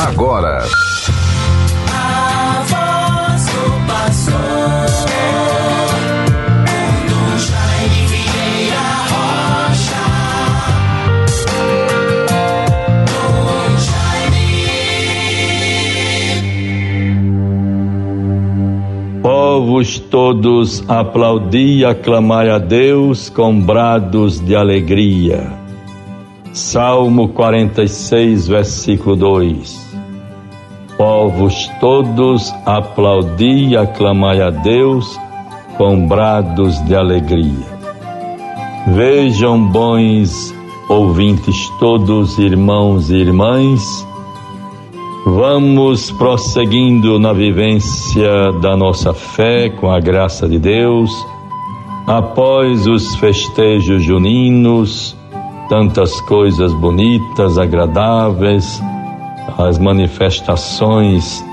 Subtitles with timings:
[0.00, 0.64] agora.
[19.22, 25.52] Povos todos, aplaudi e aclamai a Deus com brados de alegria.
[26.52, 29.89] Salmo 46, versículo 2.
[31.00, 35.18] Povos todos, aplaudi e aclamai a Deus
[35.78, 37.66] com brados de alegria.
[38.88, 40.54] Vejam, bons
[40.90, 44.06] ouvintes todos, irmãos e irmãs,
[45.24, 51.10] vamos prosseguindo na vivência da nossa fé com a graça de Deus,
[52.06, 55.16] após os festejos juninos,
[55.66, 58.82] tantas coisas bonitas, agradáveis,
[59.58, 61.44] as manifestações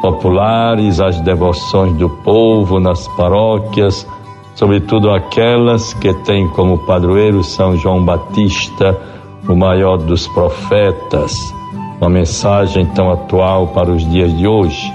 [0.00, 4.06] populares, as devoções do povo nas paróquias,
[4.54, 8.96] sobretudo aquelas que têm como padroeiro São João Batista,
[9.48, 11.32] o maior dos profetas,
[12.00, 14.92] uma mensagem tão atual para os dias de hoje.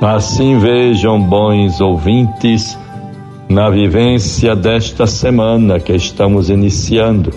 [0.00, 2.78] Assim vejam, bons ouvintes,
[3.48, 7.32] na vivência desta semana que estamos iniciando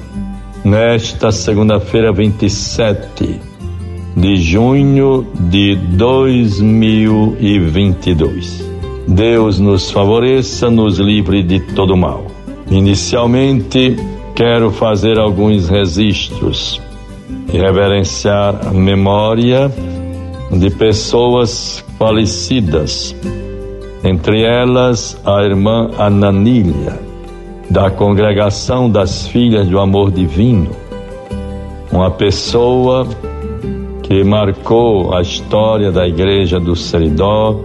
[0.63, 3.54] nesta segunda-feira, 27
[4.15, 8.63] de junho de 2022.
[9.07, 12.25] Deus nos favoreça, nos livre de todo mal.
[12.71, 13.95] Inicialmente,
[14.33, 16.81] quero fazer alguns registros
[17.53, 19.71] e reverenciar a memória
[20.51, 23.15] de pessoas falecidas,
[24.03, 26.99] entre elas a irmã Ananília
[27.69, 30.69] da congregação das Filhas do Amor Divino,
[31.91, 33.07] uma pessoa
[34.07, 37.61] que marcou a história da Igreja do Seridó,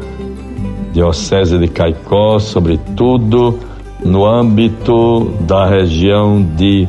[0.91, 3.59] Diocese de Caicó, sobretudo
[4.03, 6.89] no âmbito da região de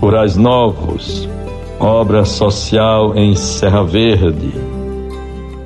[0.00, 1.28] Curais Novos,
[1.78, 4.52] obra social em Serra Verde.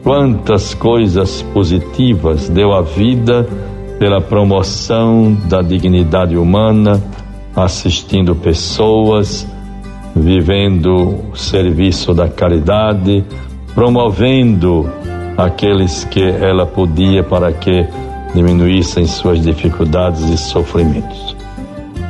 [0.02, 3.48] Quantas coisas positivas deu a vida
[3.98, 7.02] pela promoção da dignidade humana,
[7.56, 9.46] assistindo pessoas,
[10.16, 13.22] vivendo o serviço da caridade,
[13.74, 14.88] promovendo
[15.36, 17.86] aqueles que ela podia para que
[18.34, 21.36] diminuíssem suas dificuldades e sofrimentos.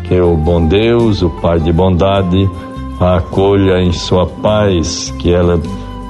[0.04, 2.48] Que o bom Deus, o Pai de bondade,
[3.00, 5.60] a acolha em sua paz, que ela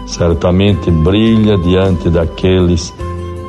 [0.06, 2.92] certamente brilha diante daqueles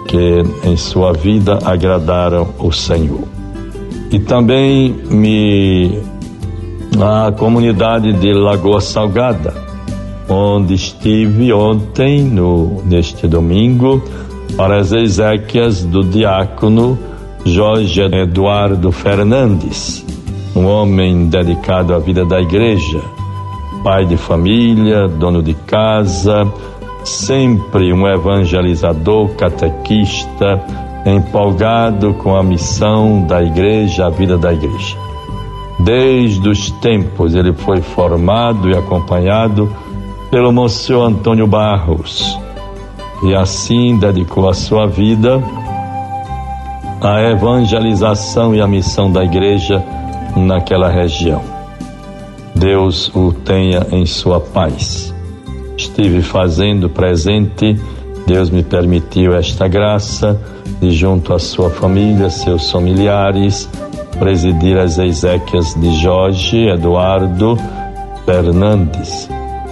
[0.08, 3.28] que em sua vida agradaram o Senhor.
[4.10, 6.00] E também me
[7.00, 9.54] a comunidade de Lagoa Salgada,
[10.30, 14.02] onde estive ontem, no, neste domingo,
[14.56, 16.98] para as exéquias do diácono
[17.46, 20.06] Jorge Eduardo Fernandes,
[20.56, 23.02] um homem dedicado à vida da igreja,
[23.84, 26.52] pai de família, dono de casa,
[27.04, 30.62] sempre um evangelizador, catequista,
[31.06, 35.07] empolgado com a missão da igreja, a vida da igreja.
[35.80, 39.72] Desde os tempos ele foi formado e acompanhado
[40.32, 42.38] pelo Monsenhor Antônio Barros
[43.24, 45.42] e assim dedicou a sua vida
[47.02, 49.84] à evangelização e à missão da igreja
[50.36, 51.42] naquela região.
[52.56, 55.16] Deus o tenha em sua paz
[55.78, 57.80] estive fazendo presente,
[58.26, 60.40] Deus me permitiu esta graça
[60.82, 63.70] de, junto à sua família, seus familiares,
[64.20, 67.58] presidir as exéquias de Jorge Eduardo
[68.26, 69.30] Fernandes.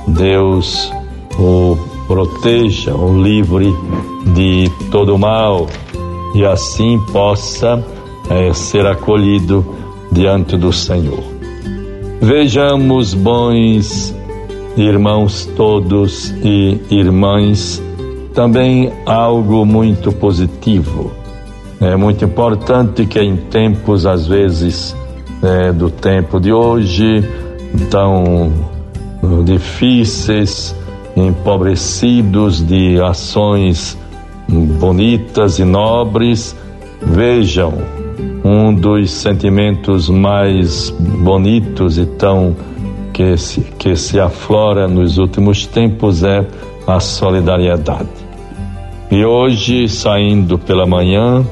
[0.07, 0.91] Deus
[1.38, 3.73] o proteja, o livre
[4.33, 5.67] de todo mal
[6.33, 7.83] e assim possa
[8.29, 9.66] é, ser acolhido
[10.11, 11.23] diante do Senhor.
[12.22, 14.16] Vejamos, bons
[14.77, 17.81] irmãos todos e irmãs,
[18.33, 21.12] também algo muito positivo.
[21.86, 24.96] É muito importante que em tempos, às vezes,
[25.44, 27.24] é, do tempo de hoje,
[27.92, 28.52] tão
[29.44, 30.76] difíceis,
[31.16, 33.96] empobrecidos de ações
[34.80, 36.56] bonitas e nobres,
[37.04, 37.74] vejam
[38.44, 42.56] um dos sentimentos mais bonitos e tão
[43.14, 46.48] que se, que se aflora nos últimos tempos é
[46.88, 48.10] a solidariedade.
[49.12, 51.46] E hoje, saindo pela manhã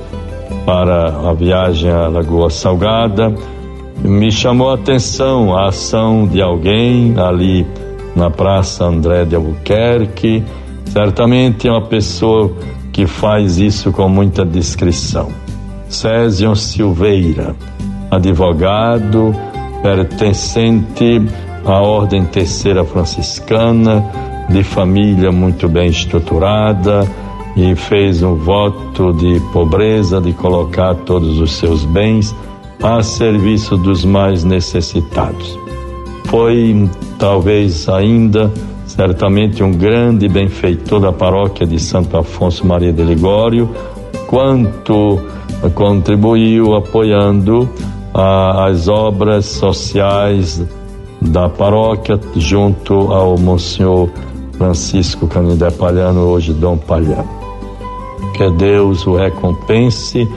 [0.66, 3.34] para a viagem à Lagoa Salgada,
[4.04, 7.66] me chamou a atenção a ação de alguém ali
[8.16, 10.44] na Praça André de Albuquerque,
[10.94, 12.56] Certamente é uma pessoa
[12.92, 15.30] que faz isso com muita discrição.
[15.90, 17.56] Césio Silveira,
[18.12, 19.34] advogado,
[19.82, 21.20] pertencente
[21.66, 24.06] à Ordem Terceira Franciscana,
[24.50, 27.08] de família muito bem estruturada
[27.56, 32.36] e fez um voto de pobreza, de colocar todos os seus bens
[32.82, 35.58] a serviço dos mais necessitados.
[36.26, 36.90] Foi
[37.20, 38.52] talvez ainda
[38.86, 43.70] certamente um grande benfeitor da paróquia de Santo Afonso Maria de Ligório,
[44.28, 45.20] quanto
[45.74, 47.70] contribuiu apoiando
[48.14, 50.64] ah, as obras sociais
[51.22, 54.10] da paróquia junto ao Monsenhor
[54.58, 57.43] Francisco Canindé Palhano, hoje Dom Palhano.
[58.34, 60.28] Que Deus o recompense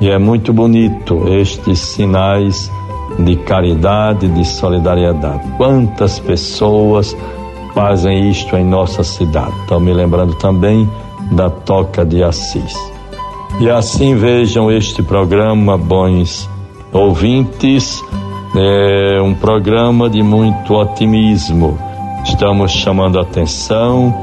[0.00, 2.70] e é muito bonito estes sinais
[3.18, 5.42] de caridade, de solidariedade.
[5.56, 7.16] Quantas pessoas
[7.74, 9.52] fazem isto em nossa cidade?
[9.62, 10.88] Estão me lembrando também
[11.32, 12.76] da Toca de Assis.
[13.60, 16.48] E assim vejam este programa, bons
[16.92, 18.02] ouvintes,
[18.54, 21.76] é um programa de muito otimismo.
[22.24, 24.14] Estamos chamando a atenção,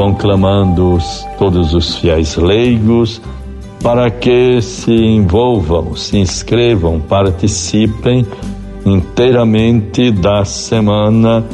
[0.00, 0.96] conclamando
[1.38, 3.20] todos os fiéis leigos
[3.82, 8.26] para que se envolvam, se inscrevam, participem
[8.86, 11.44] inteiramente da semana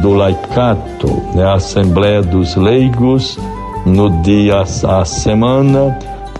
[0.00, 1.44] do laicato, né?
[1.44, 3.38] a Assembleia dos Leigos,
[3.86, 5.96] no dia, a semana,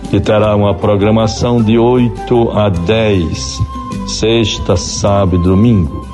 [0.09, 3.61] que terá uma programação de 8 a 10,
[4.07, 6.05] sexta, sábado e domingo.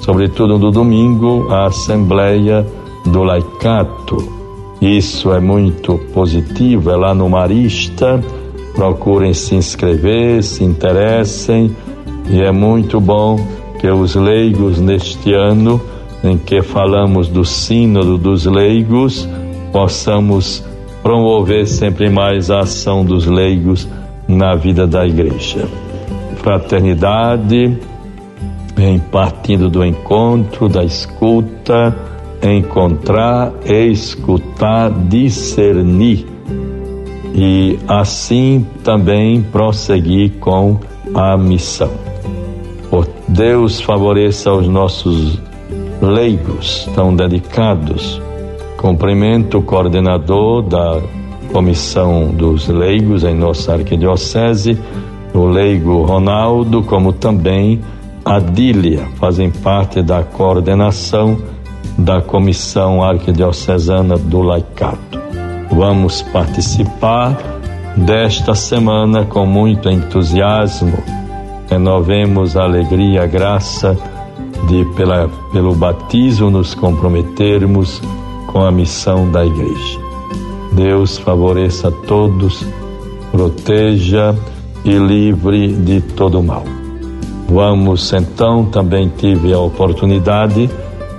[0.00, 2.66] Sobretudo no domingo, a Assembleia
[3.06, 4.39] do Laicato.
[4.80, 8.20] Isso é muito positivo, é lá no Marista
[8.74, 11.74] procurem se inscrever, se interessem,
[12.30, 13.36] e é muito bom
[13.78, 15.80] que os leigos neste ano
[16.22, 19.28] em que falamos do Sínodo dos Leigos,
[19.72, 20.64] possamos
[21.02, 23.88] promover sempre mais a ação dos leigos
[24.28, 25.66] na vida da igreja.
[26.36, 27.78] Fraternidade,
[28.76, 31.96] em partindo do encontro, da escuta,
[32.42, 36.26] encontrar, escutar, discernir
[37.34, 40.78] e assim também prosseguir com
[41.14, 42.10] a missão.
[43.30, 45.38] Deus favoreça os nossos
[46.02, 48.20] leigos tão dedicados.
[48.76, 51.00] Cumprimento o coordenador da
[51.52, 54.76] Comissão dos Leigos em nossa arquidiocese,
[55.32, 57.80] o leigo Ronaldo, como também
[58.24, 61.38] a Dília, fazem parte da coordenação
[62.04, 65.20] da Comissão Arquidiocesana do Laicato.
[65.70, 67.36] Vamos participar
[67.96, 70.98] desta semana com muito entusiasmo.
[71.68, 73.96] Renovemos a alegria a graça
[74.68, 78.02] de, pela, pelo batismo, nos comprometermos
[78.46, 80.00] com a missão da igreja.
[80.72, 82.64] Deus favoreça a todos,
[83.30, 84.34] proteja
[84.84, 86.64] e livre de todo mal.
[87.48, 90.70] Vamos então, também tive a oportunidade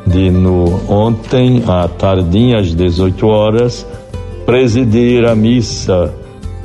[0.06, 3.86] de no ontem à tardinha às 18 horas
[4.46, 6.14] presidir a missa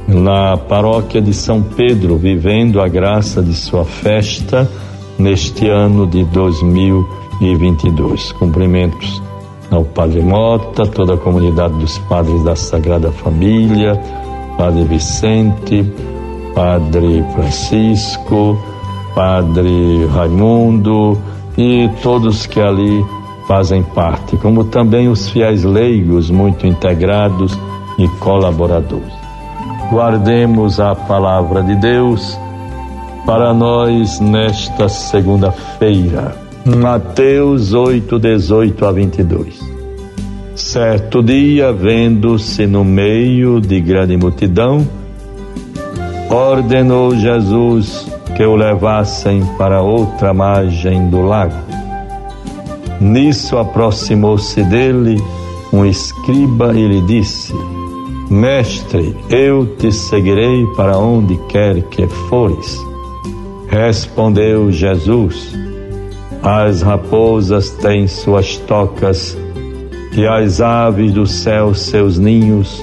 [0.09, 4.71] na paróquia de São Pedro, vivendo a graça de sua festa
[5.19, 8.33] neste ano de 2022.
[8.33, 9.23] Cumprimentos
[9.71, 14.01] ao Padre Mota, toda a comunidade dos padres da Sagrada Família,
[14.57, 15.85] Padre Vicente,
[16.55, 18.57] Padre Francisco,
[19.15, 21.19] Padre Raimundo
[21.59, 23.05] e todos que ali
[23.47, 27.59] fazem parte, como também os fiéis leigos muito integrados
[27.99, 29.13] e colaboradores.
[29.91, 32.39] Guardemos a palavra de Deus
[33.25, 36.37] para nós nesta segunda-feira.
[36.65, 39.61] Mateus 8, 18 a 22.
[40.57, 44.87] Certo dia, vendo-se no meio de grande multidão,
[46.29, 51.66] ordenou Jesus que o levassem para outra margem do lago.
[53.01, 55.23] Nisso aproximou-se dele
[55.73, 57.53] um escriba e lhe disse:
[58.31, 62.81] Mestre, eu te seguirei para onde quer que fores.
[63.69, 65.55] Respondeu Jesus:
[66.43, 69.37] As raposas têm suas tocas
[70.17, 72.83] e as aves do céu seus ninhos,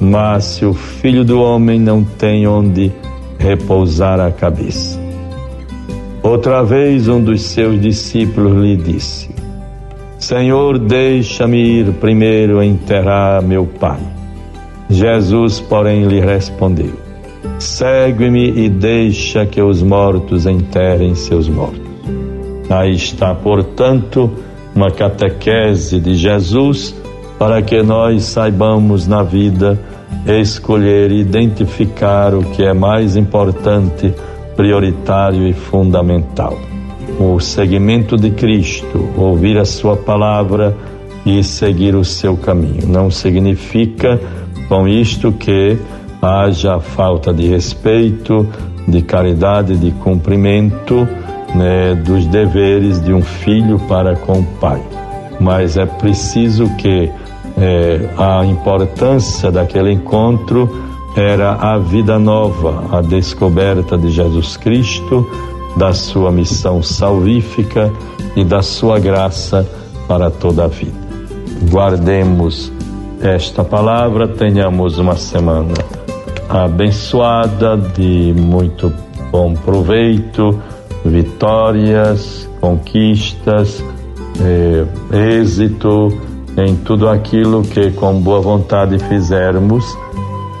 [0.00, 2.92] mas se o filho do homem não tem onde
[3.38, 5.00] repousar a cabeça.
[6.22, 9.39] Outra vez um dos seus discípulos lhe disse:
[10.20, 13.98] Senhor, deixa-me ir primeiro enterrar meu pai.
[14.90, 16.92] Jesus, porém, lhe respondeu:
[17.58, 21.80] Segue-me e deixa que os mortos enterrem seus mortos.
[22.68, 24.30] Aí está, portanto,
[24.74, 26.94] uma catequese de Jesus
[27.38, 29.80] para que nós saibamos na vida
[30.26, 34.12] escolher e identificar o que é mais importante,
[34.54, 36.69] prioritário e fundamental.
[37.18, 40.76] O seguimento de Cristo, ouvir a Sua palavra
[41.24, 42.86] e seguir o seu caminho.
[42.86, 44.20] Não significa
[44.68, 45.76] com isto que
[46.22, 48.46] haja falta de respeito,
[48.86, 51.06] de caridade, de cumprimento
[51.54, 54.82] né, dos deveres de um filho para com o pai.
[55.40, 57.10] Mas é preciso que
[57.58, 65.28] é, a importância daquele encontro era a vida nova, a descoberta de Jesus Cristo,
[65.76, 67.92] da sua missão salvífica
[68.36, 69.66] e da sua graça
[70.08, 70.98] para toda a vida.
[71.70, 72.72] Guardemos
[73.20, 75.74] esta palavra, tenhamos uma semana
[76.48, 78.92] abençoada, de muito
[79.30, 80.60] bom proveito,
[81.04, 83.84] vitórias, conquistas,
[84.40, 84.84] eh,
[85.38, 86.08] êxito
[86.56, 89.84] em tudo aquilo que com boa vontade fizermos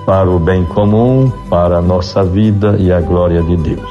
[0.06, 3.90] para o bem comum, para a nossa vida e a glória de Deus.